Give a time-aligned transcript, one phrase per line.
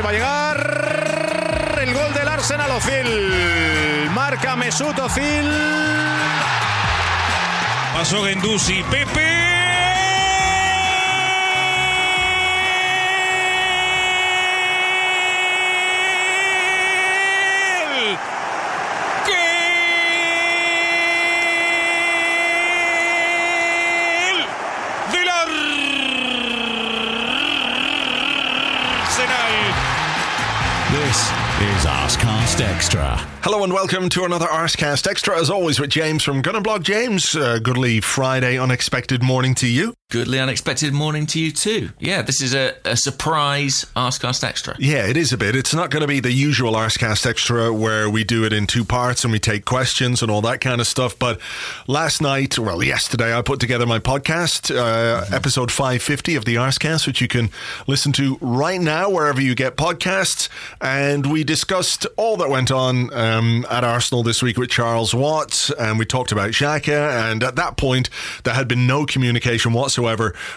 [0.00, 4.10] Va a llegar el gol del Arsenal Ozil.
[4.14, 5.52] Marca Mesut Ozil.
[7.94, 9.57] Pasó Gendusi, Pepe.
[30.98, 33.14] This is Arsecast Extra.
[33.44, 36.82] Hello and welcome to another Arsecast Extra, as always, with James from Gunnerblog.
[36.82, 39.94] James, uh, goodly Friday, unexpected morning to you.
[40.10, 41.90] Goodly unexpected morning to you too.
[41.98, 44.74] Yeah, this is a, a surprise Arsecast Extra.
[44.78, 45.54] Yeah, it is a bit.
[45.54, 48.86] It's not going to be the usual Arsecast Extra where we do it in two
[48.86, 51.18] parts and we take questions and all that kind of stuff.
[51.18, 51.38] But
[51.86, 57.06] last night, well, yesterday, I put together my podcast, uh, episode 550 of the Arsecast,
[57.06, 57.50] which you can
[57.86, 60.48] listen to right now wherever you get podcasts.
[60.80, 65.70] And we discussed all that went on um, at Arsenal this week with Charles Watts,
[65.72, 67.30] and we talked about Xhaka.
[67.30, 68.08] And at that point,
[68.44, 69.97] there had been no communication whatsoever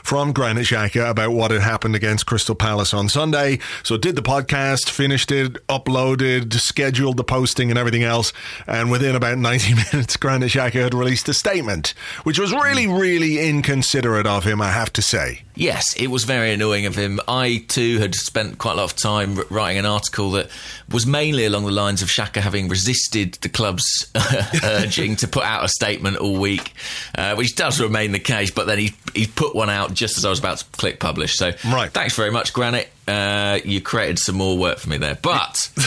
[0.03, 3.59] from Granit Xhaka about what had happened against Crystal Palace on Sunday.
[3.83, 8.33] So did the podcast, finished it, uploaded, scheduled the posting and everything else.
[8.67, 13.39] And within about 90 minutes, Granit Xhaka had released a statement, which was really, really
[13.39, 15.43] inconsiderate of him, I have to say.
[15.55, 17.19] Yes, it was very annoying of him.
[17.27, 20.49] I too had spent quite a lot of time writing an article that
[20.89, 24.11] was mainly along the lines of Xhaka having resisted the club's
[24.63, 26.73] urging to put out a statement all week,
[27.15, 28.49] uh, which does remain the case.
[28.49, 31.35] But then he he put one out just as I was about to click publish.
[31.37, 31.91] So Right.
[31.91, 32.89] thanks very much, Granit.
[33.07, 35.69] Uh, you created some more work for me there, but.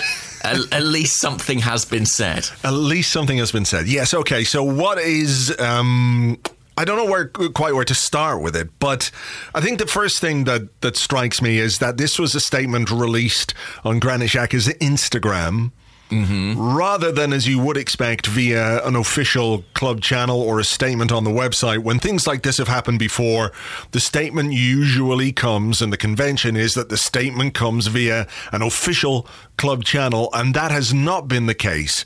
[0.44, 2.47] At, at least something has been said.
[2.62, 3.87] At least something has been said.
[3.88, 4.12] Yes.
[4.12, 4.44] Okay.
[4.44, 5.59] So what is?
[5.59, 6.38] Um,
[6.77, 9.10] I don't know where quite where to start with it, but
[9.55, 12.91] I think the first thing that that strikes me is that this was a statement
[12.91, 15.71] released on Granit Xhaka's Instagram.
[16.10, 21.25] Rather than as you would expect via an official club channel or a statement on
[21.25, 23.50] the website, when things like this have happened before,
[23.91, 29.26] the statement usually comes, and the convention is that the statement comes via an official
[29.56, 32.04] club channel, and that has not been the case.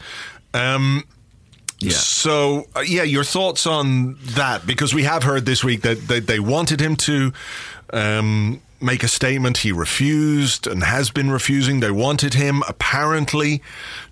[0.55, 1.05] Um,
[1.81, 1.93] Yeah.
[1.93, 4.67] so, uh, yeah, your thoughts on that?
[4.67, 7.33] Because we have heard this week that, that they wanted him to
[7.93, 9.59] um, make a statement.
[9.59, 11.81] He refused and has been refusing.
[11.81, 13.63] They wanted him, apparently,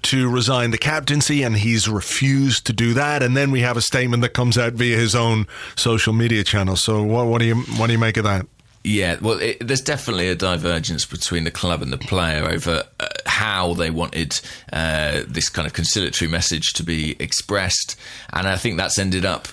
[0.03, 3.22] to resign the captaincy, and he's refused to do that.
[3.22, 5.47] And then we have a statement that comes out via his own
[5.77, 6.77] social media channel.
[6.77, 8.47] So, what, what do you what do you make of that?
[8.87, 13.09] Yeah, well, it, there's definitely a divergence between the club and the player over uh,
[13.27, 14.41] how they wanted
[14.72, 17.98] uh, this kind of conciliatory message to be expressed,
[18.33, 19.48] and I think that's ended up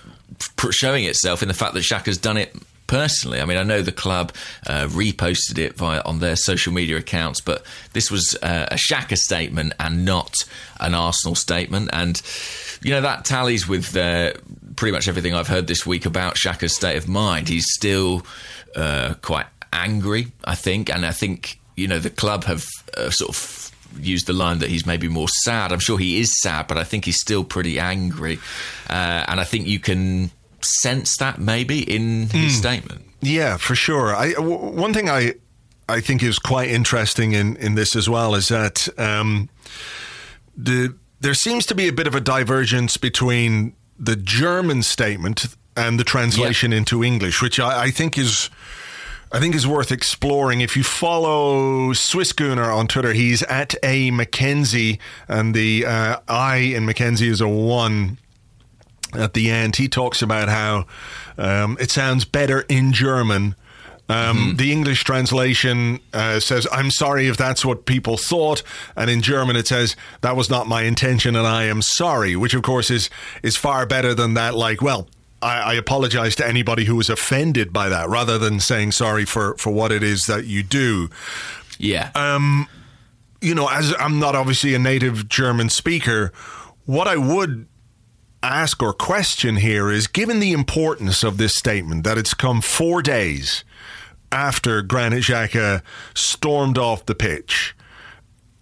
[0.70, 2.56] showing itself in the fact that Xhaka's done it
[2.94, 3.42] personally.
[3.42, 4.34] I mean, I know the club
[4.68, 9.18] uh, reposted it via on their social media accounts, but this was uh, a Xhaka
[9.18, 10.36] statement and not
[10.80, 12.22] an Arsenal statement, and
[12.84, 14.34] you know that tallies with uh,
[14.76, 17.50] pretty much everything I've heard this week about Xhaka's state of mind.
[17.50, 18.28] He's still
[18.76, 22.64] uh, quite angry, I think, and I think you know the club have
[22.96, 25.72] uh, sort of used the line that he's maybe more sad.
[25.72, 28.38] I'm sure he is sad, but I think he's still pretty angry,
[28.88, 30.30] uh, and I think you can
[30.64, 33.06] sense that maybe in his statement.
[33.22, 34.16] Yeah, for sure.
[34.16, 35.36] I w- one thing I
[35.88, 39.50] I think is quite interesting in in this as well is that um,
[40.58, 46.00] the there seems to be a bit of a divergence between the German statement and
[46.00, 48.50] the translation into English, which I, I think is.
[49.36, 50.62] I think is worth exploring.
[50.62, 56.58] If you follow Swiss Swissgooner on Twitter, he's at a Mackenzie, and the uh, I
[56.58, 58.20] in Mackenzie is a one
[59.16, 59.76] at the end.
[59.76, 60.86] He talks about how
[61.38, 63.56] um, it sounds better in German.
[64.10, 68.62] Um, The English translation uh, says, I'm sorry if that's what people thought.
[68.96, 72.54] And in German, it says, that was not my intention and I am sorry, which
[72.54, 73.10] of course is,
[73.42, 74.56] is far better than that.
[74.56, 75.08] Like, well,
[75.42, 79.56] I, I apologize to anybody who was offended by that rather than saying sorry for,
[79.58, 81.10] for what it is that you do
[81.80, 82.12] Yeah,
[83.42, 86.32] you know, as I'm not obviously a native German speaker,
[86.86, 87.68] what I would
[88.44, 93.02] ask or question here is given the importance of this statement that it's come four
[93.02, 93.64] days
[94.32, 95.82] after Granit Xhaka
[96.14, 97.76] stormed off the pitch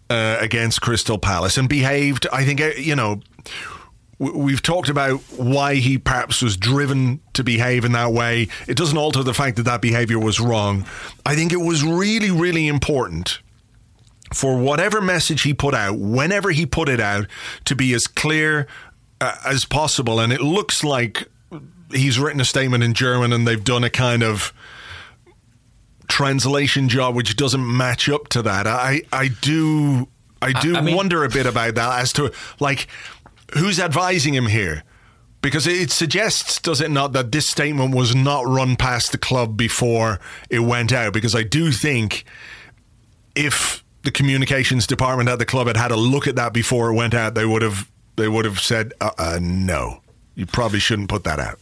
[0.09, 3.21] uh, against Crystal Palace and behaved, I think, uh, you know,
[4.19, 8.49] we've talked about why he perhaps was driven to behave in that way.
[8.67, 10.85] It doesn't alter the fact that that behavior was wrong.
[11.25, 13.39] I think it was really, really important
[14.33, 17.27] for whatever message he put out, whenever he put it out,
[17.65, 18.67] to be as clear
[19.21, 20.19] uh, as possible.
[20.19, 21.27] And it looks like
[21.91, 24.53] he's written a statement in German and they've done a kind of
[26.09, 28.67] translation job which doesn't match up to that.
[28.67, 30.09] I, I do
[30.41, 32.87] I do I, I mean, wonder a bit about that as to like
[33.53, 34.83] who's advising him here?
[35.41, 39.57] Because it suggests, does it not, that this statement was not run past the club
[39.57, 40.19] before
[40.51, 41.13] it went out?
[41.13, 42.25] Because I do think
[43.33, 46.93] if the communications department at the club had had a look at that before it
[46.93, 50.01] went out, they would have they would have said, uh, uh, "No,
[50.35, 51.59] you probably shouldn't put that out."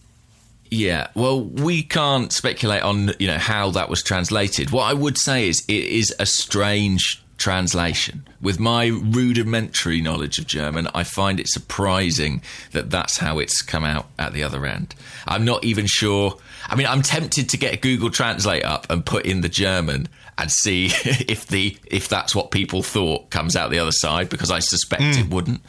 [0.72, 4.72] Yeah, well, we can't speculate on you know how that was translated.
[4.72, 8.28] What I would say is it is a strange translation.
[8.42, 12.42] With my rudimentary knowledge of German, I find it surprising
[12.74, 14.94] that that's how it's come out at the other end.
[15.26, 16.38] I'm not even sure.
[16.68, 20.52] I mean, I'm tempted to get Google Translate up and put in the German and
[20.52, 24.60] see if the if that's what people thought comes out the other side because I
[24.60, 25.20] suspect mm.
[25.20, 25.62] it wouldn't.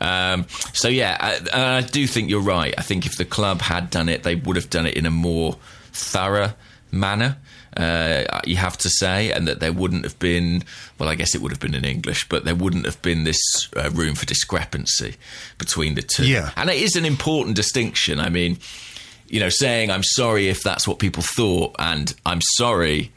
[0.00, 2.74] Um, so yeah, I, I do think you're right.
[2.78, 5.10] I think if the club had done it, they would have done it in a
[5.10, 5.56] more
[5.92, 6.54] thorough
[6.90, 7.36] manner
[7.76, 10.62] uh, you have to say, and that there wouldn't have been,
[10.98, 13.40] well, I guess it would have been in English, but there wouldn't have been this
[13.76, 15.16] uh, room for discrepancy
[15.58, 16.26] between the two.
[16.26, 16.50] Yeah.
[16.56, 18.20] And it is an important distinction.
[18.20, 18.58] I mean,
[19.26, 23.12] you know, saying I'm sorry if that's what people thought, and I'm sorry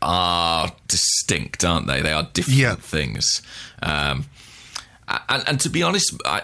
[0.00, 2.00] are distinct, aren't they?
[2.02, 2.74] They are different yeah.
[2.74, 3.42] things.
[3.82, 4.26] Um,
[5.28, 6.42] and, and, to be honest, I,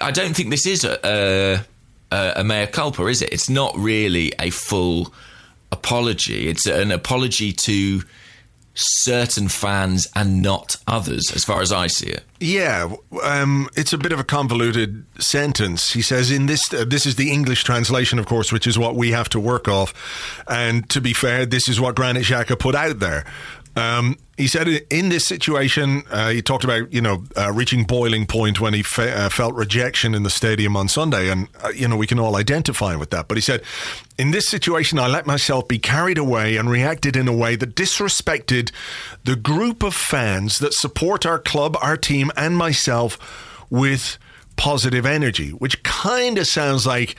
[0.00, 1.64] I don't think this is a,
[2.12, 3.32] a, a mea culpa, is it?
[3.32, 5.12] It's not really a full
[5.72, 6.48] apology.
[6.48, 8.02] It's an apology to
[8.76, 12.22] certain fans and not others, as far as I see it.
[12.38, 15.92] Yeah, um, it's a bit of a convoluted sentence.
[15.92, 18.94] He says in this, uh, this is the English translation, of course, which is what
[18.94, 19.94] we have to work off.
[20.46, 23.24] And to be fair, this is what Granit Xhaka put out there.
[23.76, 28.26] Um, he said in this situation, uh, he talked about you know uh, reaching boiling
[28.26, 31.86] point when he fe- uh, felt rejection in the stadium on Sunday, and uh, you
[31.86, 33.28] know we can all identify with that.
[33.28, 33.62] But he said,
[34.18, 37.76] in this situation, I let myself be carried away and reacted in a way that
[37.76, 38.72] disrespected
[39.24, 43.18] the group of fans that support our club, our team, and myself
[43.68, 44.18] with
[44.56, 47.14] positive energy, which kind of sounds like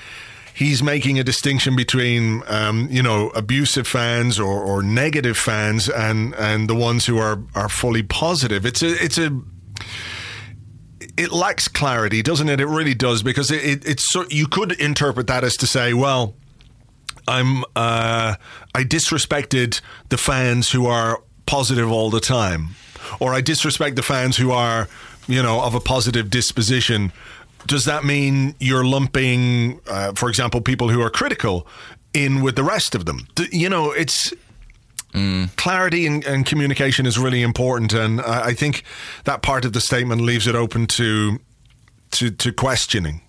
[0.58, 6.34] he's making a distinction between um, you know abusive fans or, or negative fans and
[6.34, 8.66] and the ones who are are fully positive.
[8.66, 9.40] It's a it's a
[11.16, 12.60] it lacks clarity, doesn't it?
[12.60, 15.94] It really does because it, it it's so you could interpret that as to say,
[15.94, 16.36] well,
[17.28, 18.36] I'm uh,
[18.74, 22.70] I disrespected the fans who are positive all the time,
[23.20, 24.90] or I disrespect the fans who are
[25.28, 27.12] you know of a positive disposition
[27.66, 31.68] does that mean you're lumping, uh, for example, people who are critical
[32.14, 33.28] in with the rest of them?
[33.52, 34.34] You know, it's
[35.14, 35.56] Mm.
[35.56, 38.84] Clarity and, and, communication is really important, and I, I, think
[39.24, 41.40] that part of the statement leaves it open to
[42.12, 43.22] to, to questioning.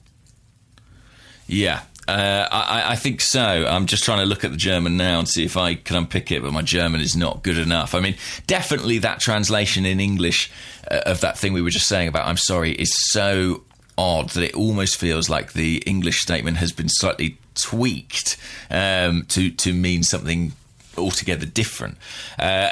[1.46, 3.40] Yeah, uh, I, I, think so.
[3.66, 6.32] I'm just trying to look at the German now and see if I can unpick
[6.32, 7.94] it, but my German is not good enough.
[7.94, 8.16] I mean,
[8.46, 10.50] definitely that translation in English
[10.90, 13.62] uh, of that thing we were just saying about "I'm sorry" is so
[13.98, 18.38] odd that it almost feels like the English statement has been slightly tweaked
[18.70, 20.52] um, to to mean something
[20.96, 21.98] altogether different.
[22.38, 22.70] Uh,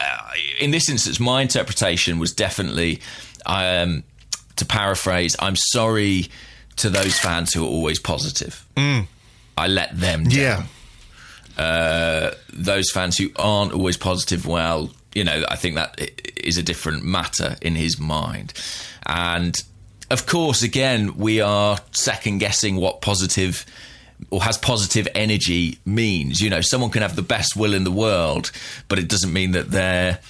[0.58, 3.00] in this instance, my interpretation was definitely,
[3.46, 4.02] um,
[4.56, 6.28] to paraphrase, I'm sorry
[6.76, 8.64] to those fans who are always positive.
[8.76, 9.06] Mm.
[9.56, 10.32] I let them down.
[10.32, 10.66] Yeah.
[11.56, 15.98] Uh, those fans who aren't always positive, well, you know, I think that
[16.36, 18.52] is a different matter in his mind.
[19.06, 19.56] And
[20.10, 23.64] of course, again, we are second guessing what positive
[24.30, 26.40] or has positive energy means.
[26.40, 28.50] You know, someone can have the best will in the world,
[28.88, 30.20] but it doesn't mean that they're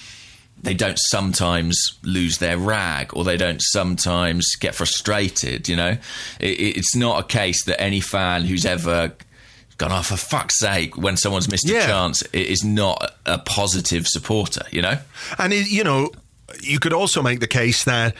[0.61, 5.69] they don't sometimes lose their rag or they don't sometimes get frustrated.
[5.69, 5.97] You know,
[6.39, 9.13] it, it's not a case that any fan who's ever
[9.77, 11.83] gone, oh, for fuck's sake, when someone's missed yeah.
[11.83, 14.97] a chance, is not a positive supporter, you know?
[15.37, 16.11] And, it, you know,
[16.61, 18.15] you could also make the case that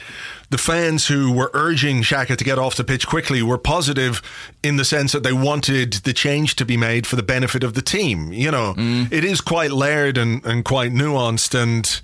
[0.50, 4.22] the fans who were urging Xhaka to get off the pitch quickly were positive
[4.64, 7.74] in the sense that they wanted the change to be made for the benefit of
[7.74, 8.32] the team.
[8.32, 9.12] You know, mm.
[9.12, 12.02] it is quite layered and, and quite nuanced and.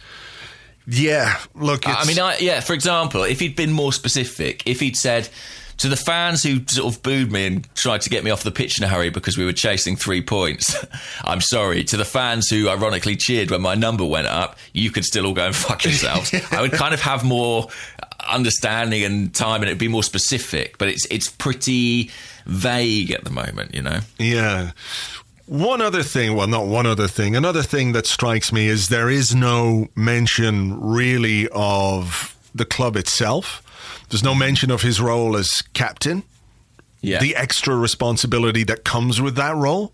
[0.86, 1.88] Yeah, look.
[1.88, 2.60] It's I mean, I, yeah.
[2.60, 5.30] For example, if he'd been more specific, if he'd said,
[5.78, 8.52] to the fans who sort of booed me and tried to get me off the
[8.52, 10.76] pitch in a hurry because we were chasing three points,
[11.24, 11.84] I'm sorry.
[11.86, 15.34] To the fans who ironically cheered when my number went up, you could still all
[15.34, 16.34] go and fuck yourselves.
[16.52, 17.70] I would kind of have more
[18.28, 22.12] understanding and time and it'd be more specific, but it's it's pretty
[22.46, 24.00] vague at the moment, you know?
[24.20, 24.72] Yeah.
[25.46, 29.10] One other thing, well, not one other thing, another thing that strikes me is there
[29.10, 33.63] is no mention really of the club itself.
[34.14, 36.22] There's no mention of his role as captain,
[37.02, 37.18] Yeah.
[37.20, 39.92] the extra responsibility that comes with that role.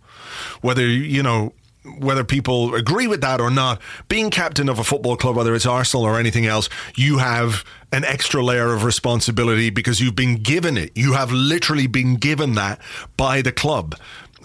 [0.59, 1.53] Whether, you know,
[1.99, 5.65] whether people agree with that or not, being captain of a football club, whether it's
[5.65, 10.77] Arsenal or anything else, you have an extra layer of responsibility because you've been given
[10.77, 10.91] it.
[10.95, 12.81] You have literally been given that
[13.15, 13.95] by the club.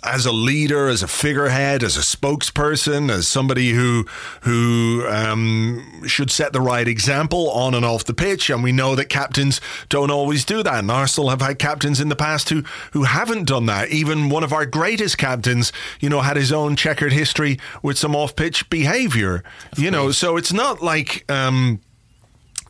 [0.04, 4.06] As a leader, as a figurehead, as a spokesperson, as somebody who
[4.42, 8.94] who um, should set the right example on and off the pitch, and we know
[8.94, 10.80] that captains don't always do that.
[10.80, 13.88] And Arsenal have had captains in the past who who haven't done that.
[13.88, 18.14] Even one of our greatest captains, you know, had his own checkered history with some
[18.14, 19.42] off-pitch behaviour.
[19.76, 21.24] You know, so it's not like.
[21.30, 21.80] Um,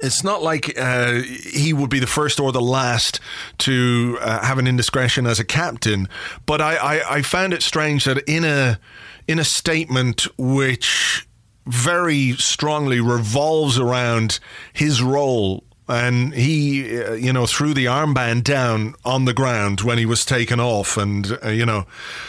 [0.00, 3.20] it's not like uh, he would be the first or the last
[3.58, 6.08] to uh, have an indiscretion as a captain,
[6.46, 8.78] but I, I, I found it strange that in a
[9.26, 11.26] in a statement which
[11.66, 14.38] very strongly revolves around
[14.72, 19.98] his role and he, uh, you know, threw the armband down on the ground when
[19.98, 20.96] he was taken off.
[20.96, 21.84] And, uh, you know,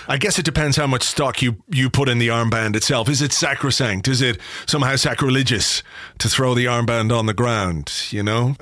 [0.07, 3.07] I guess it depends how much stock you, you put in the armband itself.
[3.07, 4.07] Is it sacrosanct?
[4.07, 5.83] Is it somehow sacrilegious
[6.17, 7.91] to throw the armband on the ground?
[8.09, 8.55] You know,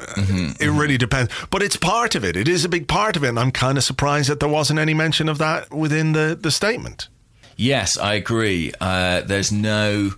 [0.59, 1.31] it really depends.
[1.50, 2.38] But it's part of it.
[2.38, 3.29] It is a big part of it.
[3.29, 6.51] And I'm kind of surprised that there wasn't any mention of that within the, the
[6.51, 7.07] statement.
[7.55, 8.73] Yes, I agree.
[8.79, 10.12] Uh, there's no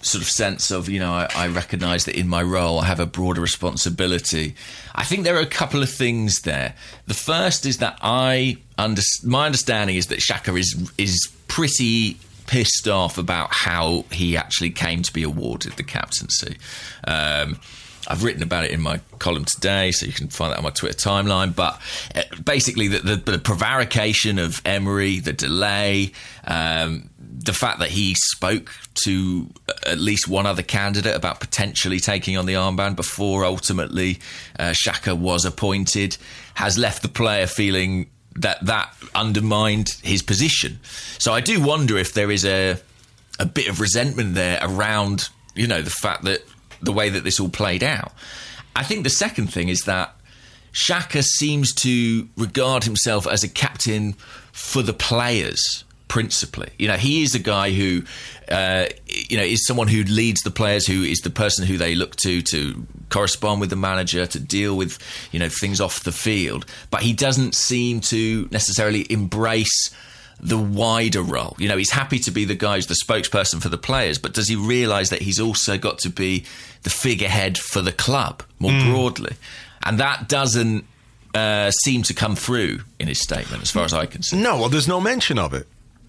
[0.00, 3.00] sort of sense of, you know, I, I recognise that in my role I have
[3.00, 4.54] a broader responsibility.
[4.94, 6.74] I think there are a couple of things there.
[7.06, 12.88] The first is that I under, my understanding is that Xhaka is is pretty pissed
[12.88, 16.56] off about how he actually came to be awarded the captaincy.
[17.06, 17.58] Um,
[18.10, 20.70] I've written about it in my column today, so you can find that on my
[20.70, 21.54] Twitter timeline.
[21.54, 21.78] But
[22.14, 26.12] uh, basically, the, the, the prevarication of Emery, the delay,
[26.46, 27.10] um,
[27.48, 29.48] the fact that he spoke to
[29.86, 34.18] at least one other candidate about potentially taking on the armband before ultimately
[34.58, 36.18] uh, Xhaka was appointed
[36.52, 40.78] has left the player feeling that that undermined his position.
[41.16, 42.78] So I do wonder if there is a
[43.38, 46.44] a bit of resentment there around you know the fact that
[46.82, 48.12] the way that this all played out.
[48.76, 50.14] I think the second thing is that
[50.74, 54.12] Xhaka seems to regard himself as a captain
[54.52, 56.70] for the players principally.
[56.78, 58.02] You know, he is a guy who,
[58.50, 61.94] uh, you know, is someone who leads the players, who is the person who they
[61.94, 64.98] look to to correspond with the manager, to deal with,
[65.32, 66.66] you know, things off the field.
[66.90, 69.90] But he doesn't seem to necessarily embrace
[70.40, 71.56] the wider role.
[71.58, 74.34] You know, he's happy to be the guy who's the spokesperson for the players, but
[74.34, 76.44] does he realise that he's also got to be
[76.82, 79.34] the figurehead for the club more broadly?
[79.82, 80.84] And that doesn't
[81.34, 84.40] uh, seem to come through in his statement, as far as I can see.
[84.40, 85.66] No, well, there's no mention of it.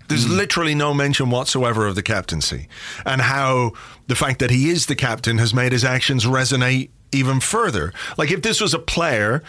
[0.10, 2.68] There's literally no mention whatsoever of the captaincy
[3.06, 3.72] and how
[4.08, 7.94] the fact that he is the captain has made his actions resonate even further.
[8.18, 9.42] Like if this was a player,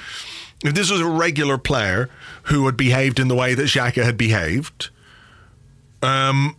[0.64, 2.09] if this was a regular player
[2.45, 4.90] who had behaved in the way that Xhaka had behaved,
[6.02, 6.57] um,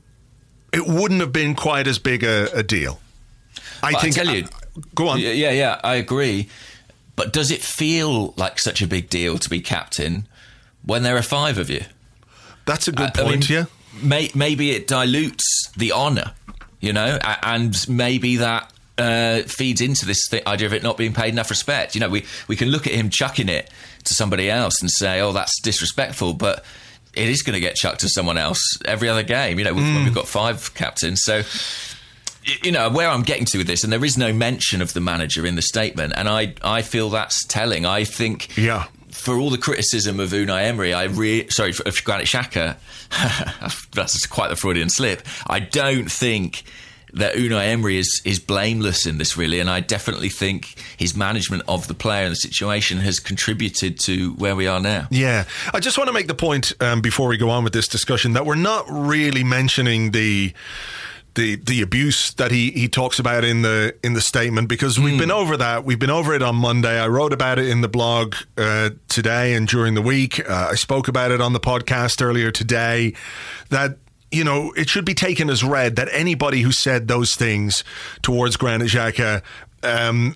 [0.73, 2.99] it wouldn't have been quite as big a, a deal.
[3.83, 4.15] I But I think.
[4.15, 4.47] tell you-
[4.95, 5.19] go on.
[5.19, 6.47] Yeah, yeah, I agree.
[7.15, 10.27] But does it feel like such a big deal to be captain
[10.85, 11.83] when there are five of you?
[12.65, 13.49] That's a good I- I point.
[13.49, 13.65] mean, yeah.
[14.01, 16.33] May, maybe it dilutes the honour,
[16.79, 21.13] you know, and maybe that uh, feeds into this th- idea of it not being
[21.13, 21.95] paid enough respect.
[21.95, 23.69] You know, we, we can look at him chucking it
[24.03, 26.63] to somebody else and say, oh, that's disrespectful, but
[27.13, 29.83] it is going to get chucked to someone else every other game, you know, we've,
[29.83, 31.21] when we've got five captains.
[31.23, 31.43] So,
[32.63, 35.01] you know, where I'm getting to with this, and there is no mention of the
[35.01, 37.85] manager in the statement, and I, I feel that's telling.
[37.85, 38.85] I think Yeah.
[39.21, 42.77] For all the criticism of Unai Emery, I re- sorry of Granit Xhaka,
[43.91, 45.21] that's quite the Freudian slip.
[45.45, 46.63] I don't think
[47.13, 51.61] that Unai Emery is is blameless in this really, and I definitely think his management
[51.67, 55.07] of the player and the situation has contributed to where we are now.
[55.11, 57.87] Yeah, I just want to make the point um, before we go on with this
[57.87, 60.51] discussion that we're not really mentioning the
[61.35, 65.17] the the abuse that he, he talks about in the in the statement because we've
[65.19, 65.85] been over that.
[65.85, 66.99] We've been over it on Monday.
[66.99, 70.47] I wrote about it in the blog uh, today and during the week.
[70.49, 73.13] Uh, I spoke about it on the podcast earlier today.
[73.69, 73.97] That
[74.29, 77.83] you know it should be taken as read that anybody who said those things
[78.21, 79.41] towards Granit Xhaka.
[79.83, 80.35] Um,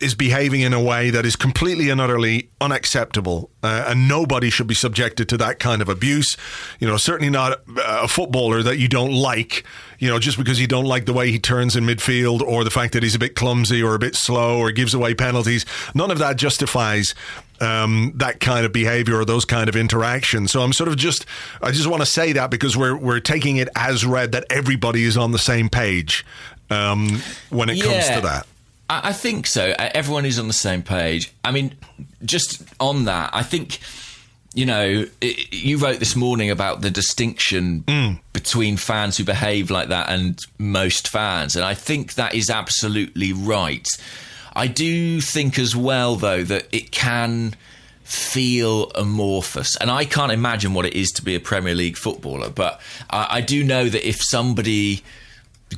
[0.00, 4.66] is behaving in a way that is completely and utterly unacceptable, uh, and nobody should
[4.66, 6.36] be subjected to that kind of abuse.
[6.78, 9.64] You know, certainly not a footballer that you don't like.
[9.98, 12.70] You know, just because you don't like the way he turns in midfield, or the
[12.70, 15.66] fact that he's a bit clumsy, or a bit slow, or gives away penalties.
[15.94, 17.14] None of that justifies
[17.60, 20.52] um, that kind of behavior or those kind of interactions.
[20.52, 21.26] So I'm sort of just,
[21.60, 25.02] I just want to say that because we're we're taking it as read that everybody
[25.02, 26.24] is on the same page
[26.70, 28.46] um, when it comes to that.
[28.88, 29.74] I, I think so.
[29.78, 31.32] Everyone is on the same page.
[31.44, 31.74] I mean,
[32.24, 33.80] just on that, I think
[34.54, 38.18] you know, it, you wrote this morning about the distinction Mm.
[38.32, 43.32] between fans who behave like that and most fans, and I think that is absolutely
[43.32, 43.86] right.
[44.56, 47.54] I do think as well, though, that it can
[48.02, 52.48] feel amorphous, and I can't imagine what it is to be a Premier League footballer,
[52.48, 52.80] but
[53.10, 55.04] I, I do know that if somebody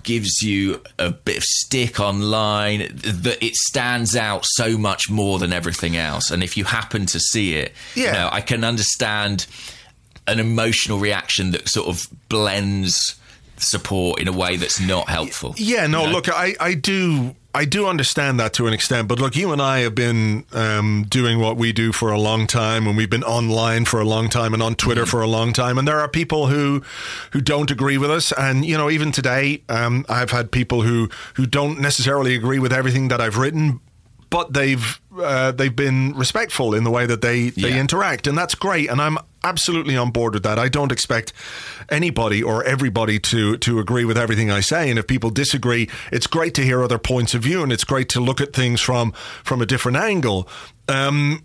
[0.02, 5.52] gives you a bit of stick online that it stands out so much more than
[5.52, 8.12] everything else and if you happen to see it you Yeah.
[8.12, 9.47] know, i can understand
[10.26, 13.16] an emotional reaction that sort of blends
[13.62, 16.12] support in a way that's not helpful Yeah, no, you know?
[16.12, 19.61] look, I, I do I do understand that to an extent, but look, you and
[19.61, 23.25] I have been um, doing what we do for a long time, and we've been
[23.25, 26.07] online for a long time, and on Twitter for a long time, and there are
[26.09, 26.81] people who
[27.33, 31.09] who don't agree with us, and you know, even today, um, I've had people who
[31.35, 33.81] who don't necessarily agree with everything that I've written,
[34.31, 37.81] but they've uh, they've been respectful in the way that they they Yeah.
[37.81, 38.88] interact, and that's great.
[38.88, 40.59] And I'm absolutely on board with that.
[40.59, 41.32] I don't expect
[41.88, 44.90] anybody or everybody to to agree with everything I say.
[44.90, 48.09] And if people disagree, it's great to hear other points of view, and it's great
[48.11, 49.12] to look at things from
[49.44, 50.49] from a different angle.
[50.88, 51.44] Um,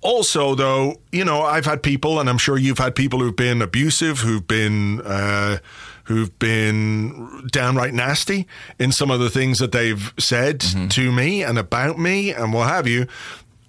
[0.00, 3.60] also, though, you know, I've had people, and I'm sure you've had people who've been
[3.60, 5.58] abusive, who've been uh,
[6.04, 8.46] who've been downright nasty
[8.78, 12.68] in some of the things that they've said to me and about me and what
[12.68, 13.06] have you.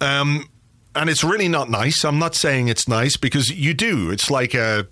[0.00, 0.48] Um,
[0.94, 2.04] and it's really not nice.
[2.04, 4.10] I'm not saying it's nice because you do.
[4.10, 4.86] It's like a.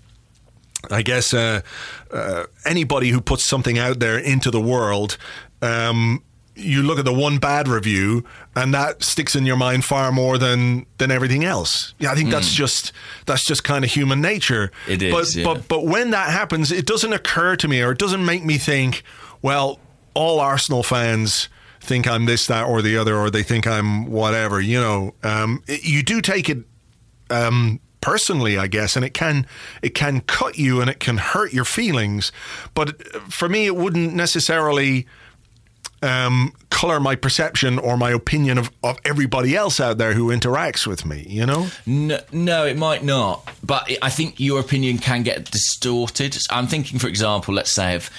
[0.89, 1.59] I guess uh,
[2.09, 5.17] uh, anybody who puts something out there into the world,
[5.61, 6.23] um,
[6.55, 8.23] you look at the one bad review,
[8.55, 11.93] and that sticks in your mind far more than than everything else.
[11.99, 12.93] Yeah, I think that's just
[13.25, 14.71] that's just kind of human nature.
[14.87, 15.43] It is, but yeah.
[15.43, 18.57] but but when that happens, it doesn't occur to me, or it doesn't make me
[18.57, 19.03] think,
[19.41, 19.79] well,
[20.13, 21.49] all Arsenal fans
[21.89, 24.61] think I'm this, that, or the other, or they think I'm whatever.
[24.61, 26.59] You know, um, it- you do take it
[27.29, 29.45] um, personally, I guess, and it can
[29.81, 32.31] it can cut you and it can hurt your feelings.
[32.73, 35.05] But for me, it wouldn't necessarily
[36.01, 40.87] um, color my perception or my opinion of, of everybody else out there who interacts
[40.87, 41.25] with me.
[41.27, 41.67] You know?
[41.85, 43.47] No, no, it might not.
[43.63, 46.37] But I think your opinion can get distorted.
[46.49, 48.09] I'm thinking, for example, let's say of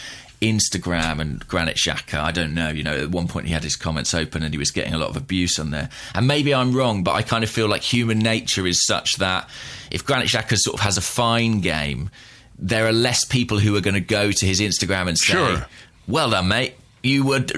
[0.41, 2.19] Instagram and Granit Xhaka.
[2.19, 2.69] I don't know.
[2.71, 4.99] You know, at one point he had his comments open and he was getting a
[4.99, 5.91] lot of abuse on there.
[6.15, 9.49] And maybe I'm wrong, but I kind of feel like human nature is such that
[9.91, 12.11] if Granit Xhaka sort of has a fine game,
[12.59, 15.67] there are less people who are going to go to his Instagram and say, Sure.
[16.07, 17.53] "Well done, mate." You would,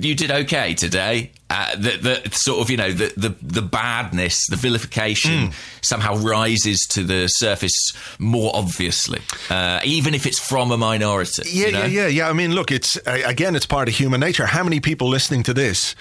[0.00, 1.32] you did okay today.
[1.50, 6.78] Uh, the, the sort of, you know, the, the the badness, the vilification somehow rises
[6.90, 11.42] to the surface more obviously, uh, even if it's from a minority.
[11.46, 11.78] Yeah, you know?
[11.80, 12.28] yeah, yeah, yeah.
[12.28, 14.46] I mean, look, it's uh, again, it's part of human nature.
[14.46, 15.94] How many people listening to this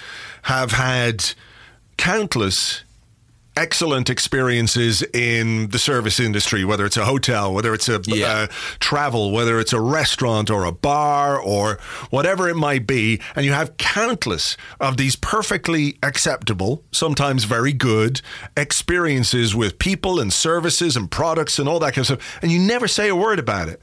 [0.44, 1.34] have had
[1.98, 2.85] countless
[3.58, 8.28] excellent experiences in the service industry, whether it's a hotel, whether it's a Yeah.
[8.28, 8.48] uh,
[8.80, 13.54] travel, whether it's a restaurant or a bar or whatever it might be, and you
[13.54, 18.22] have countless of these perfectly acceptable, sometimes very good
[18.58, 22.60] experiences with people and services and products and all that kind of stuff, and you
[22.60, 23.82] never say a word about it.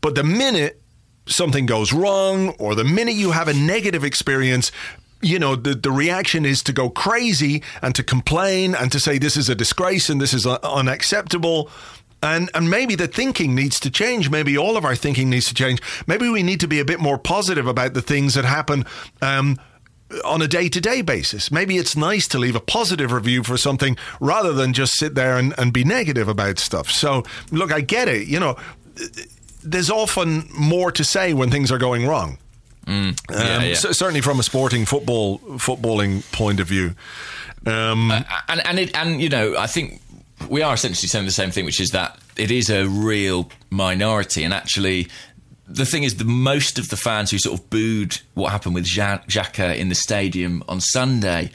[0.00, 0.80] But the minute
[1.26, 4.72] something goes wrong or the minute you have a negative experience,
[5.22, 9.18] you know, the, the reaction is to go crazy and to complain and to say
[9.18, 11.70] this is a disgrace and this is unacceptable.
[12.22, 14.30] And, and maybe the thinking needs to change.
[14.30, 15.80] Maybe all of our thinking needs to change.
[16.06, 18.84] Maybe we need to be a bit more positive about the things that happen
[19.20, 19.58] um,
[20.24, 21.50] on a day to day basis.
[21.50, 25.36] Maybe it's nice to leave a positive review for something rather than just sit there
[25.36, 26.90] and, and be negative about stuff.
[26.90, 28.28] So, look, I get it.
[28.28, 28.56] You know,
[29.62, 32.38] there's often more to say when things are going wrong.
[32.86, 33.74] Um, yeah, yeah.
[33.74, 36.94] c- certainly from a sporting football footballing point of view.
[37.66, 38.10] Um,
[38.48, 40.00] and and it, and you know, I think
[40.48, 44.44] we are essentially saying the same thing, which is that it is a real minority,
[44.44, 45.08] and actually.
[45.68, 48.84] The thing is, the most of the fans who sort of booed what happened with
[48.84, 51.50] Xhaka in the stadium on Sunday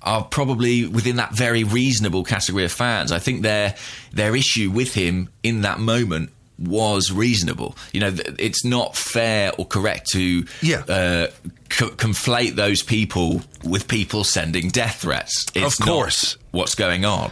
[0.00, 3.12] are probably within that very reasonable category of fans.
[3.12, 3.74] I think their
[4.12, 7.76] their issue with him in that moment was reasonable.
[7.92, 10.80] You know, it's not fair or correct to Yeah.
[10.88, 11.28] uh,
[11.68, 15.46] co- conflate those people with people sending death threats.
[15.54, 16.36] It's Of course.
[16.50, 17.30] what's going on.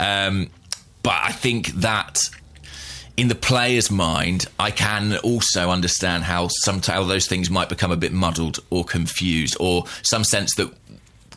[0.00, 0.50] Um,
[1.02, 2.18] but I think that
[3.16, 7.92] in the player's mind, I can also understand how some how those things might become
[7.92, 10.72] a bit muddled or confused, or some sense that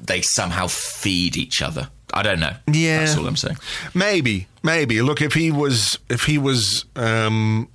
[0.04, 1.90] they somehow feed each other.
[2.14, 2.54] I don't know.
[2.72, 3.00] Yeah.
[3.00, 3.58] that's all I'm saying.
[3.94, 5.02] Maybe, maybe.
[5.02, 7.68] Look, if he was, if he was, um,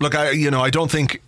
[0.00, 1.22] look, I, you know, I don't think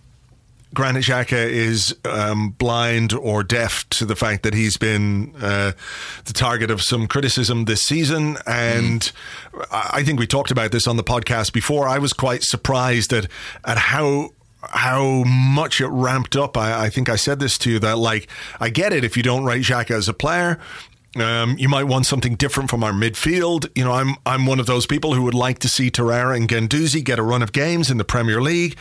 [0.73, 5.71] Granit Xhaka is um, blind or deaf to the fact that he's been uh,
[6.25, 9.11] the target of some criticism this season, and
[9.71, 11.87] I I think we talked about this on the podcast before.
[11.87, 13.27] I was quite surprised at
[13.65, 14.29] at how
[14.61, 16.55] how much it ramped up.
[16.57, 18.27] I, I think I said this to you that like
[18.59, 20.59] I get it if you don't rate Xhaka as a player.
[21.15, 23.67] Um, you might want something different from our midfield.
[23.75, 26.47] You know, I'm I'm one of those people who would like to see Torreira and
[26.47, 28.77] Guendouzi get a run of games in the Premier League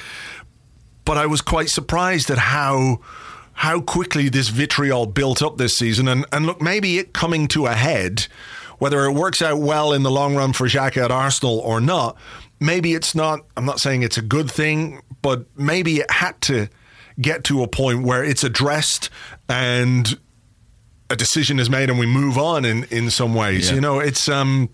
[1.09, 3.01] but I was quite surprised at how
[3.55, 6.07] how quickly this vitriol built up this season.
[6.07, 8.27] And and look, maybe it coming to a head,
[8.79, 12.19] whether it works out well in the long run for Xhaka at Arsenal or not,
[12.61, 13.41] maybe it's not.
[13.57, 16.69] I'm not saying it's a good thing, but maybe it had to
[17.19, 19.09] get to a point where it's addressed
[19.49, 20.19] and
[21.11, 23.68] a decision is made and we move on in in some ways.
[23.68, 23.77] Yeah.
[23.77, 24.68] You know, it's um.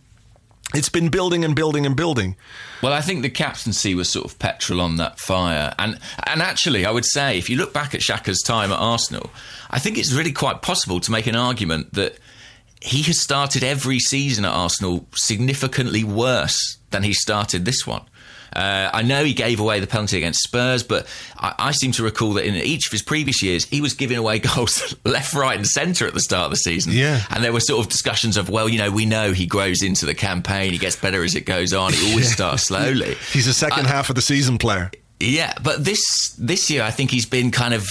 [0.74, 2.34] It's been building and building and building.
[2.82, 6.84] Well, I think the captaincy was sort of petrol on that fire, and and actually,
[6.84, 9.30] I would say if you look back at Xhaka's time at Arsenal,
[9.70, 12.18] I think it's really quite possible to make an argument that
[12.80, 18.02] he has started every season at Arsenal significantly worse than he started this one.
[18.54, 21.06] Uh, I know he gave away the penalty against Spurs, but
[21.38, 24.16] I, I seem to recall that in each of his previous years, he was giving
[24.16, 26.92] away goals left, right, and centre at the start of the season.
[26.92, 27.22] Yeah.
[27.30, 30.06] And there were sort of discussions of, well, you know, we know he grows into
[30.06, 33.16] the campaign, he gets better as it goes on, he always starts slowly.
[33.32, 34.90] He's a second half of the season player.
[35.20, 37.86] Yeah, but this this year I think he's been kind of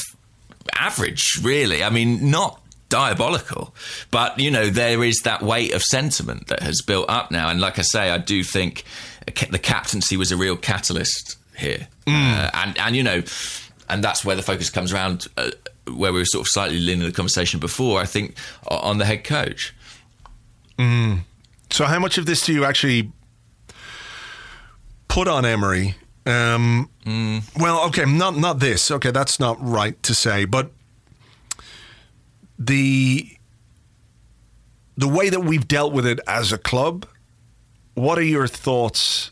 [0.74, 1.84] average, really.
[1.84, 2.62] I mean, not
[2.94, 3.74] diabolical,
[4.12, 7.60] but you know there is that weight of sentiment that has built up now, and
[7.60, 8.84] like I say, I do think
[9.26, 13.24] the captaincy was a real catalyst here, uh, and and you know,
[13.90, 15.26] and that's where the focus comes around.
[15.36, 15.50] Uh,
[15.88, 19.24] where we were sort of slightly leaning the conversation before, I think on the head
[19.24, 19.74] coach.
[20.78, 23.12] So, how much of this do you actually
[25.08, 25.96] put on Emery?
[26.28, 26.90] Um,
[27.60, 28.92] Well, okay, not not this.
[28.92, 30.72] Okay, that's not right to say, but
[32.58, 33.38] the
[34.96, 37.08] the way that we've dealt with it as a club.
[37.96, 39.32] What are your thoughts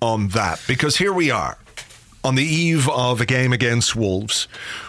[0.00, 0.62] on that?
[0.68, 1.58] Because here we are
[2.24, 4.48] on the eve of a game against Wolves.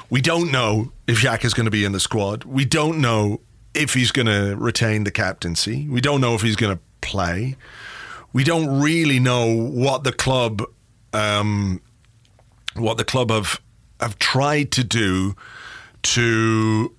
[0.09, 2.43] We don't know if Jack is going to be in the squad.
[2.45, 3.41] We don't know
[3.73, 5.87] if he's going to retain the captaincy.
[5.87, 7.55] We don't know if he's going to play.
[8.33, 10.63] We don't really know what the club,
[11.13, 11.81] um,
[12.75, 13.61] what the club have
[13.99, 15.35] have tried to do
[16.03, 16.95] to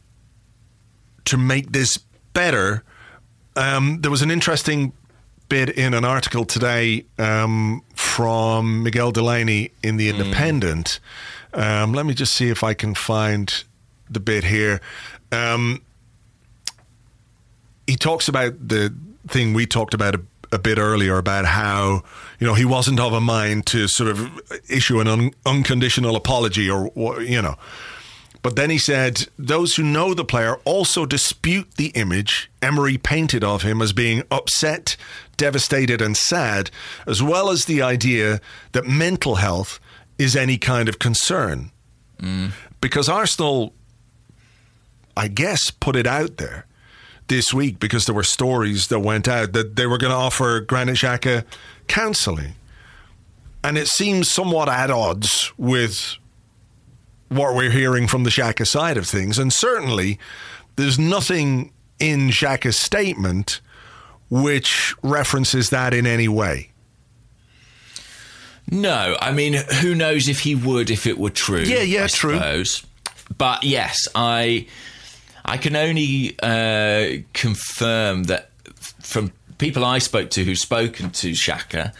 [1.29, 1.99] to make this
[2.33, 2.83] better.
[3.57, 4.93] Um, there was an interesting
[5.49, 11.01] bit in an article today um, from Miguel Delaney in the Independent.
[11.55, 13.65] Um, let me just see if I can find
[14.11, 14.81] the bit here.
[15.33, 15.83] Um,
[17.87, 18.95] he talks about the
[19.27, 20.21] thing we talked about a,
[20.53, 22.03] a bit earlier about how
[22.39, 26.71] you know he wasn't of a mind to sort of issue an un, unconditional apology
[26.71, 27.57] or you know.
[28.49, 33.45] But then he said, those who know the player also dispute the image Emery painted
[33.45, 34.97] of him as being upset,
[35.37, 36.71] devastated, and sad,
[37.07, 38.41] as well as the idea
[38.73, 39.79] that mental health
[40.17, 41.73] is any kind of concern.
[42.81, 43.75] Because Arsenal,
[45.15, 46.65] I guess, put it out there
[47.27, 50.61] this week because there were stories that went out that they were going to offer
[50.61, 51.45] Granit Xhaka
[51.87, 52.55] counselling.
[53.63, 56.17] And it seems somewhat at odds with
[57.29, 59.39] what we're hearing from the Xhaka side of things.
[59.39, 60.19] And certainly,
[60.77, 63.61] there's nothing in Xhaka's statement
[64.31, 66.71] which references that in any way.
[68.71, 71.63] No, I mean, who knows if he would if it were true?
[71.63, 72.35] Yeah, yeah, I true.
[72.35, 72.87] Suppose.
[73.37, 74.67] But yes, I
[75.45, 78.51] I can only uh, confirm that
[79.01, 81.95] from people I spoke to who've spoken to Xhaka,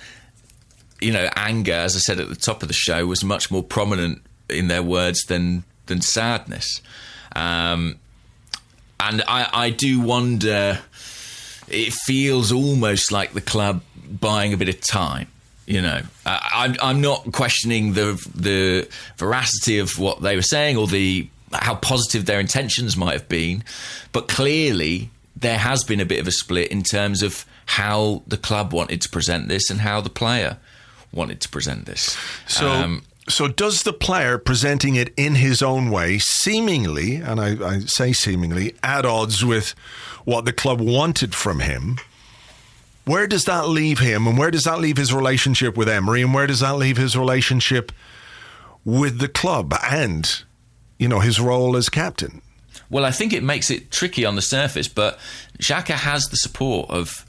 [1.01, 3.63] you know, anger, as I said at the top of the show, was much more
[3.63, 6.81] prominent in their words than than sadness.
[7.35, 7.99] Um,
[9.01, 10.81] and I, I do wonder.
[11.69, 15.29] It feels almost like the club buying a bit of time.
[15.67, 20.87] You know, I'm I'm not questioning the the veracity of what they were saying or
[20.87, 23.65] the how positive their intentions might have been,
[24.13, 28.37] but clearly there has been a bit of a split in terms of how the
[28.39, 30.57] club wanted to present this and how the player
[31.13, 32.17] wanted to present this.
[32.47, 37.75] So, Um, so does the player presenting it in his own way, seemingly, and I,
[37.75, 39.75] I say seemingly, at odds with
[40.25, 41.99] what the club wanted from him?
[43.05, 46.35] Where does that leave him, and where does that leave his relationship with Emery, and
[46.35, 47.93] where does that leave his relationship
[48.85, 50.43] with the club, and
[50.99, 52.43] you know his role as captain?
[52.91, 55.19] Well, I think it makes it tricky on the surface, but
[55.59, 57.27] Xhaka has the support of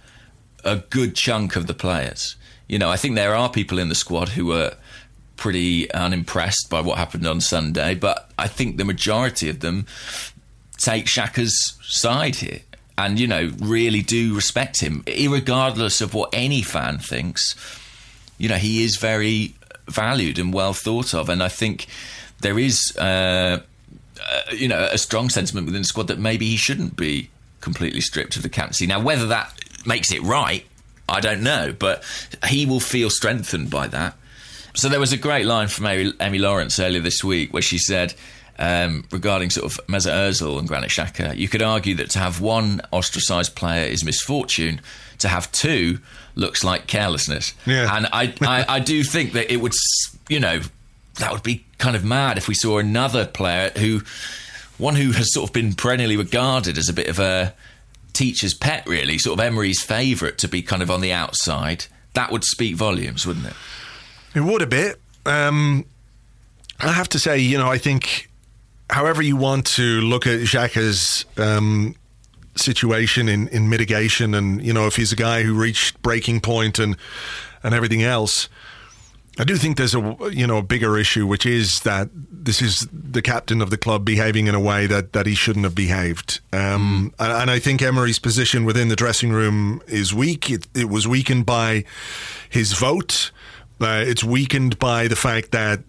[0.64, 2.36] a good chunk of the players.
[2.68, 4.76] You know, I think there are people in the squad who were
[5.39, 9.88] pretty unimpressed by what happened on Sunday, but I think the majority of them
[10.78, 12.60] take Xhaka's side here
[12.97, 17.56] and, you know, really do respect him, regardless of what any fan thinks.
[18.38, 19.56] You know, he is very
[19.88, 21.88] valued and well thought of, and I think
[22.41, 22.95] there is.
[22.97, 23.62] Uh,
[24.21, 27.30] uh, you know, a strong sentiment within the squad that maybe he shouldn't be
[27.62, 28.86] completely stripped of the captaincy.
[28.86, 29.54] Now, whether that
[29.86, 30.65] makes it right,
[31.08, 32.04] I don't know, but
[32.47, 34.15] he will feel strengthened by that.
[34.80, 38.13] So there was a great line from Amy, Lawrence earlier this week where she said,
[38.58, 42.39] um, regarding sort of Mesut Ozil and Granit Xhaka, you could argue that to have
[42.39, 44.80] one ostracised player is misfortune,
[45.18, 46.00] to have two
[46.36, 47.54] looks like carelessness.
[47.65, 47.94] Yeah.
[47.94, 49.74] And I, I, I do think that it would,
[50.30, 50.62] you know,
[51.15, 54.02] that would be kind of mad if we saw another player who,
[54.78, 57.54] one who has sort of been perennially regarded as a bit of a
[58.13, 61.88] teacher's pet, really, sort of Emery's favourite to be kind of on the outside.
[62.13, 63.54] That would speak volumes, wouldn't it?
[64.36, 65.00] It would a bit.
[65.26, 65.86] Um,
[66.80, 68.30] I have to say, you know, I think,
[68.89, 71.96] however you want to look at Xhaka's um,
[72.56, 76.80] situation in, in mitigation, and you know, if he's a guy who reached breaking point
[76.80, 76.96] and
[77.62, 78.48] and everything else,
[79.38, 82.88] I do think there's a you know a bigger issue, which is that this is
[82.92, 86.39] the captain of the club behaving in a way that, that he shouldn't have behaved,
[86.54, 90.50] um, and, and I think Emery's position within the dressing room is weak.
[90.50, 91.86] It, it was weakened by
[92.50, 93.32] his vote.
[93.82, 95.82] Uh, it's weakened by the fact that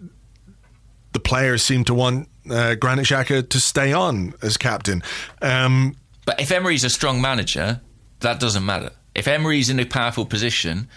[1.13, 5.03] the players seem to want uh, Granit Xhaka to stay on as captain.
[5.41, 7.81] Um, But if Emery's a strong manager,
[8.21, 8.91] that doesn't matter.
[9.13, 10.87] If Emery's in a powerful position,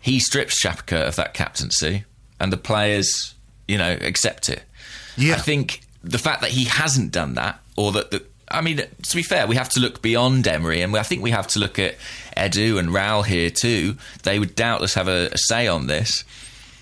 [0.00, 2.04] he strips Xhaka of that captaincy,
[2.40, 3.34] and the players,
[3.68, 4.62] you know, accept it.
[5.16, 5.34] Yeah.
[5.34, 9.16] I think the fact that he hasn't done that, or that the I mean, to
[9.16, 11.78] be fair, we have to look beyond Emery, and I think we have to look
[11.78, 11.96] at
[12.36, 13.96] Edu and Raul here too.
[14.22, 16.24] They would doubtless have a, a say on this.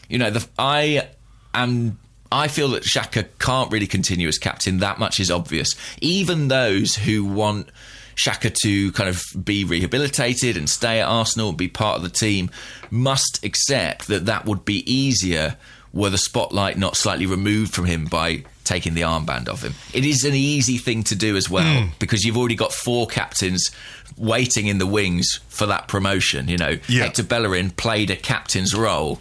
[0.09, 1.09] You know, the, I
[1.55, 1.99] am.
[2.33, 4.79] I feel that Xhaka can't really continue as captain.
[4.79, 5.75] That much is obvious.
[6.01, 7.71] Even those who want
[8.17, 12.09] Xhaka to kind of be rehabilitated and stay at Arsenal and be part of the
[12.09, 12.51] team
[12.91, 15.57] must accept that that would be easier
[15.93, 19.75] were the spotlight not slightly removed from him by taking the armband off him.
[19.93, 23.71] It is an easy thing to do as well because you've already got four captains
[24.17, 26.49] waiting in the wings for that promotion.
[26.49, 27.05] You know, Yeah.
[27.05, 29.21] Hector Bellerin played a captain's role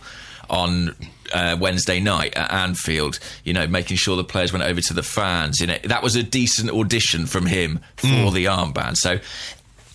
[0.50, 0.96] on
[1.34, 3.20] uh, Wednesday night at Anfield.
[3.44, 5.60] You know, making sure the players went over to the fans.
[5.60, 8.98] You know, that was a decent audition from him for the armband.
[8.98, 9.20] So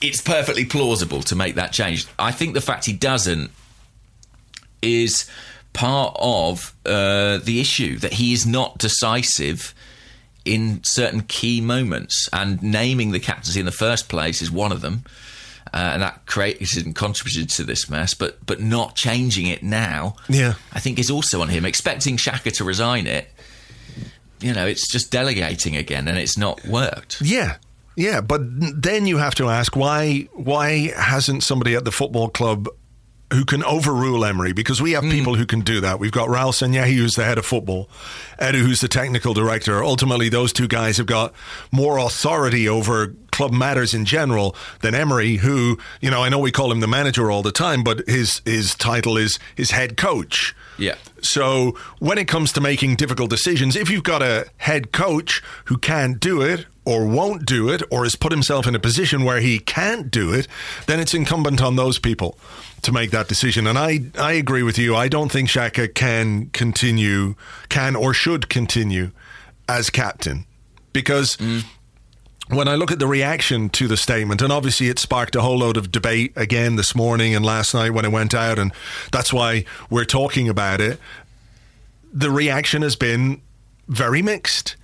[0.00, 2.06] it's perfectly plausible to make that change.
[2.18, 3.50] I think the fact he doesn't
[4.82, 5.28] is
[5.74, 9.74] part of uh, the issue that he is not decisive
[10.46, 14.80] in certain key moments, and naming the captaincy in the first place is one of
[14.80, 15.04] them.
[15.72, 20.14] Uh, and that created and contributed to this mess, but but not changing it now,
[20.28, 20.54] Yeah.
[20.72, 21.64] I think is also on him.
[21.64, 23.28] Expecting Xhaka to resign it,
[24.40, 27.20] you know, it's just delegating again, and it's not worked.
[27.22, 27.56] Yeah,
[27.96, 32.68] yeah, but then you have to ask why why hasn't somebody at the football club
[33.32, 34.52] who can overrule Emery?
[34.52, 35.10] Because we have hmm.
[35.10, 35.98] people who can do that.
[35.98, 37.88] We've got Raul Sanllehi, who's the head of football,
[38.40, 39.82] Edu, who's the technical director.
[39.82, 41.32] Ultimately, those two guys have got
[41.72, 46.52] more authority over club matters in general than Emery, who you know I know we
[46.52, 50.54] call him the manager all the time, but his his title is his head coach.
[50.78, 50.94] Yeah.
[51.20, 55.78] So when it comes to making difficult decisions, if you've got a head coach who
[55.78, 59.40] can't do it or won't do it or has put himself in a position where
[59.40, 60.46] he can't do it,
[60.86, 62.38] then it's incumbent on those people
[62.84, 63.66] to make that decision.
[63.66, 64.94] And I, I agree with you.
[64.94, 67.34] I don't think Xhaka can continue,
[67.68, 69.10] can or should continue
[69.68, 70.46] as captain
[70.92, 71.64] because mm.
[72.48, 75.58] when I look at the reaction to the statement, and obviously it sparked a whole
[75.58, 78.72] load of debate again this morning and last night when it went out, and
[79.12, 80.98] that's why we're talking about it.
[82.12, 83.42] The reaction has been
[83.88, 84.76] very mixed.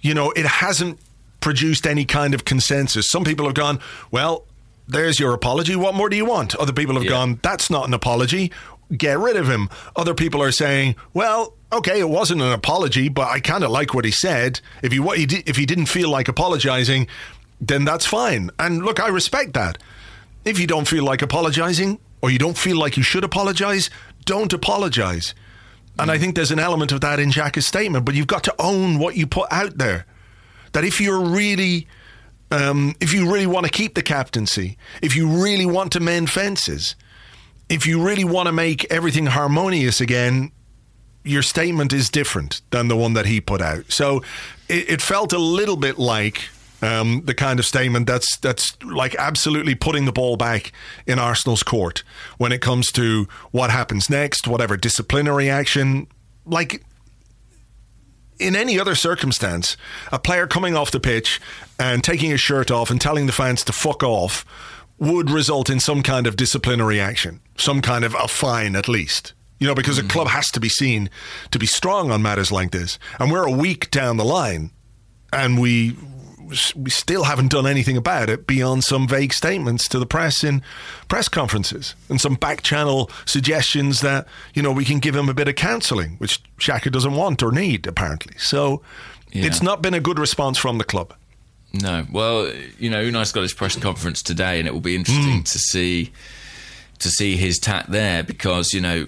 [0.00, 1.00] You know, it hasn't
[1.40, 3.08] produced any kind of consensus.
[3.08, 3.80] Some people have gone,
[4.10, 4.44] well,
[4.92, 5.76] there's your apology.
[5.76, 6.54] What more do you want?
[6.56, 7.10] Other people have Yeah.
[7.10, 8.52] gone, that's not an apology.
[8.96, 9.68] Get rid of him.
[9.96, 13.94] Other people are saying, well, okay, it wasn't an apology, but I kind of like
[13.94, 14.60] what he said.
[14.82, 17.06] If he, what he did, if he didn't feel like apologizing,
[17.60, 18.50] then that's fine.
[18.58, 19.78] And look, I respect that.
[20.44, 23.88] If you don't feel like apologizing or you don't feel like you should apologize,
[24.24, 25.34] don't apologize.
[25.98, 26.20] And I mm.
[26.20, 29.16] think there's an element of that in Xhaka's statement, but you've got to own what
[29.16, 30.06] you put out there.
[30.72, 31.86] That if you're really,
[32.52, 36.30] um, if you really want to keep the captaincy, if you really want to mend
[36.30, 36.94] fences,
[37.68, 40.52] if you really want to make everything harmonious again,
[41.24, 43.90] your statement is different than the one that he put out.
[43.90, 44.22] So
[44.68, 46.50] it, it felt a little bit like
[46.82, 50.72] um, the kind of statement that's that's like absolutely putting the ball back
[51.06, 52.02] in Arsenal's court
[52.36, 56.06] when it comes to what happens next, whatever disciplinary action.
[56.44, 56.84] Like
[58.42, 59.76] in any other circumstance,
[60.10, 61.40] a player coming off the pitch
[61.78, 64.44] and taking his shirt off and telling the fans to fuck off
[64.98, 69.32] would result in some kind of disciplinary action, some kind of a fine at least.
[69.58, 71.08] You know, because a club has to be seen
[71.52, 72.98] to be strong on matters like this.
[73.20, 74.72] And we're a week down the line
[75.32, 75.96] and we
[76.74, 80.62] we still haven't done anything about it beyond some vague statements to the press in
[81.08, 85.34] press conferences and some back channel suggestions that you know we can give him a
[85.34, 88.34] bit of counselling, which Xhaka doesn't want or need apparently.
[88.38, 88.82] So
[89.32, 89.46] Yeah.
[89.46, 91.14] it's not been a good response from the club.
[91.72, 92.06] No.
[92.10, 95.42] Well, you know, Unai's got his press conference today, and it will be interesting hmm.
[95.42, 96.12] to see
[96.98, 99.06] to see his tack there because you know.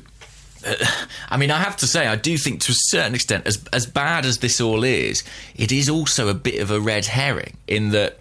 [1.28, 3.86] I mean, I have to say, I do think to a certain extent, as as
[3.86, 5.22] bad as this all is,
[5.54, 8.18] it is also a bit of a red herring in that,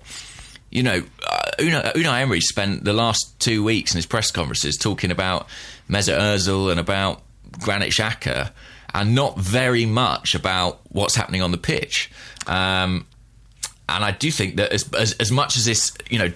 [0.69, 4.77] you know, uh, Unai, Unai Emery spent the last two weeks in his press conferences
[4.77, 5.47] talking about
[5.89, 7.21] Mesut Ozil and about
[7.60, 8.51] Granit Xhaka,
[8.93, 12.12] and not very much about what's happening on the pitch.
[12.47, 13.06] Um,
[13.89, 16.32] and I do think that as, as as much as this, you know,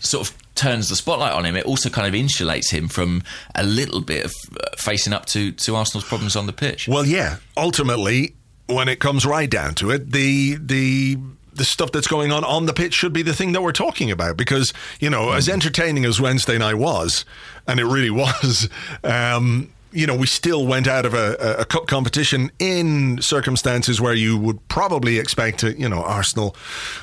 [0.00, 3.22] sort of turns the spotlight on him, it also kind of insulates him from
[3.54, 6.88] a little bit of uh, facing up to to Arsenal's problems on the pitch.
[6.88, 7.36] Well, yeah.
[7.56, 8.34] Ultimately,
[8.66, 11.18] when it comes right down to it, the the
[11.52, 14.10] the stuff that's going on on the pitch should be the thing that we're talking
[14.10, 17.24] about because you know, as entertaining as Wednesday night was,
[17.66, 18.68] and it really was.
[19.02, 24.00] Um, you know, we still went out of a, a, a cup competition in circumstances
[24.00, 26.56] where you would probably expect, to, you know, Arsenal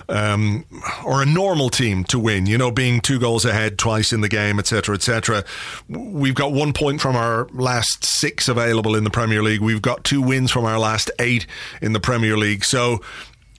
[0.10, 0.65] um,
[1.06, 2.45] or a normal team to win.
[2.45, 5.45] You know, being two goals ahead twice in the game, etc., etc.
[5.88, 9.62] We've got one point from our last six available in the Premier League.
[9.62, 11.47] We've got two wins from our last eight
[11.82, 12.65] in the Premier League.
[12.65, 12.99] So,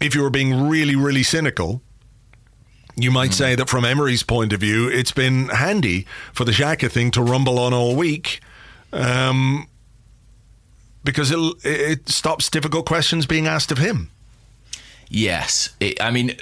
[0.00, 1.80] if you were being really, really cynical,
[2.96, 6.90] you might say that from Emery's point of view, it's been handy for the Xhaka
[6.90, 8.40] thing to rumble on all week
[8.92, 9.66] um,
[11.04, 14.10] because it'll, it stops difficult questions being asked of him.
[15.08, 16.36] Yes, it, I mean,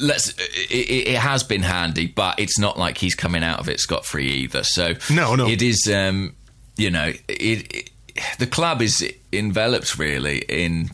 [0.00, 0.30] let's.
[0.30, 3.80] It, it it has been handy, but it's not like he's coming out of it
[3.80, 4.62] scot free either.
[4.62, 5.46] So No, no.
[5.46, 5.90] it is.
[5.92, 6.34] Um,
[6.76, 7.90] you know, it, it
[8.38, 10.90] the club is enveloped really in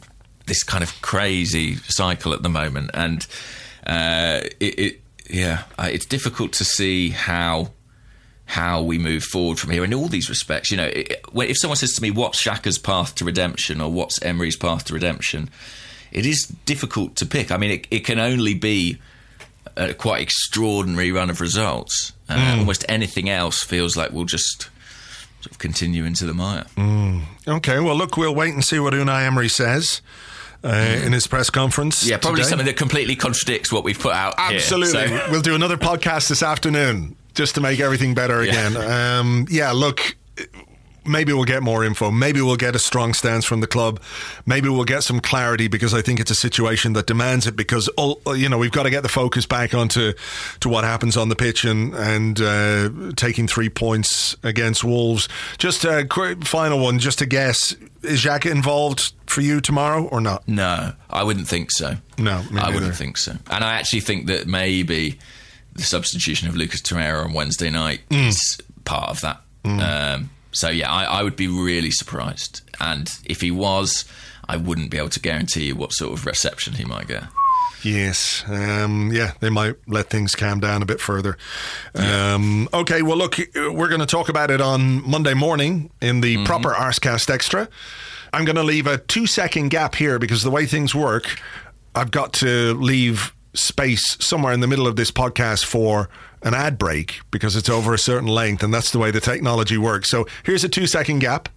[0.47, 3.27] this kind of crazy cycle at the moment, and
[3.87, 7.71] uh, it, it yeah, uh, it's difficult to see how
[8.51, 10.73] how we move forward from here in all these respects.
[10.73, 14.21] You know, it, if someone says to me, "What's Xhaka's path to redemption?" or "What's
[14.23, 15.49] Emery's path to redemption?"
[16.13, 17.53] it is difficult to pick.
[17.53, 18.99] I mean, it, it can only be
[19.77, 22.13] a quite extraordinary run of results.
[22.29, 24.63] Uh, Almost anything else feels like we'll just
[25.41, 26.67] sort of continue into the mire.
[27.47, 30.03] Okay, well, look, we'll wait and see what Unai Emery says
[30.65, 32.05] uh, in his press conference.
[32.05, 32.51] Yeah, probably today.
[32.51, 34.39] something that completely contradicts what we've put out.
[34.41, 34.57] here.
[34.57, 35.07] Absolutely.
[35.09, 38.51] So- we'll do another podcast this afternoon just to make everything better Yeah.
[38.69, 38.77] again.
[38.77, 40.15] Um, yeah, look,
[41.07, 42.11] maybe we'll get more info.
[42.11, 43.99] Maybe we'll get a strong stance from the club.
[44.45, 47.89] Maybe we'll get some clarity because I think it's a situation that demands it because,
[47.97, 50.13] ul- you know, we've got to get the focus back onto
[50.61, 55.27] to what happens on the pitch and, and uh, taking three points against Wolves.
[55.57, 60.21] Just a quick final one, just to guess, is Xhaka involved for you tomorrow or
[60.21, 60.47] not?
[60.47, 61.95] No, I wouldn't think so.
[62.19, 63.33] No, I wouldn't think so.
[63.51, 65.19] And I actually think that maybe
[65.75, 68.29] the substitution of Lucas Torreira on Wednesday night Mm.
[68.29, 69.41] is part of that.
[69.65, 72.63] Um, so yeah, I, I would be really surprised.
[72.81, 74.05] And if he was,
[74.49, 77.25] I wouldn't be able to guarantee you what sort of reception he might get.
[77.83, 78.45] Yes.
[78.47, 81.39] Um, yeah, they might let things calm down a bit further.
[81.95, 86.45] Um, okay, well, look, we're going to talk about it on Monday morning in the
[86.45, 87.69] proper Arsecast Extra.
[88.33, 91.41] I'm going to leave a two second gap here because the way things work,
[91.95, 96.09] I've got to leave space somewhere in the middle of this podcast for
[96.43, 99.77] an ad break because it's over a certain length, and that's the way the technology
[99.77, 100.11] works.
[100.11, 101.49] So here's a two second gap.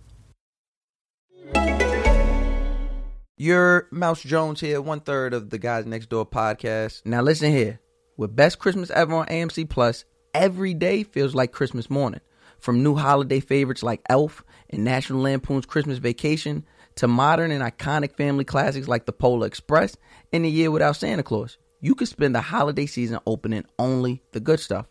[3.37, 7.05] Your Mouse Jones here, one third of the Guys Next Door podcast.
[7.05, 7.79] Now listen here.
[8.15, 12.21] With best Christmas ever on AMC Plus, every day feels like Christmas morning.
[12.59, 16.63] From new holiday favorites like Elf and National Lampoon's Christmas Vacation
[16.95, 19.97] to modern and iconic family classics like The Polar Express
[20.31, 24.39] and The Year Without Santa Claus, you could spend the holiday season opening only the
[24.39, 24.85] good stuff.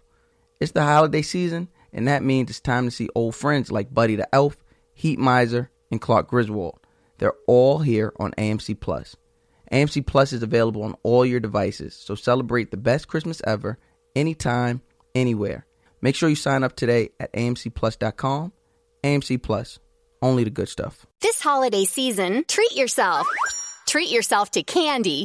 [0.60, 4.14] It's the holiday season, and that means it's time to see old friends like Buddy
[4.14, 4.58] the Elf,
[4.92, 6.78] Heat Miser, and Clark Griswold.
[7.16, 9.16] They're all here on AMC Plus.
[9.72, 13.78] AMC Plus is available on all your devices, so celebrate the best Christmas ever,
[14.14, 14.82] anytime,
[15.14, 15.64] anywhere.
[16.02, 18.52] Make sure you sign up today at amcplus.com.
[19.02, 19.78] AMC Plus,
[20.20, 21.06] only the good stuff.
[21.22, 23.26] This holiday season, treat yourself.
[23.86, 25.24] Treat yourself to candy.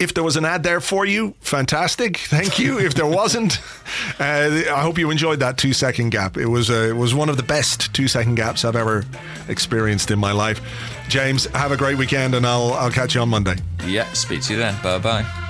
[0.00, 2.16] If there was an ad there for you, fantastic.
[2.16, 2.78] Thank you.
[2.80, 3.58] if there wasn't,
[4.18, 6.38] uh, I hope you enjoyed that two second gap.
[6.38, 9.04] It was uh, it was one of the best two second gaps I've ever
[9.48, 10.60] experienced in my life.
[11.08, 13.56] James, have a great weekend, and I'll I'll catch you on Monday.
[13.86, 14.74] Yeah, speak to you then.
[14.82, 15.49] Bye bye.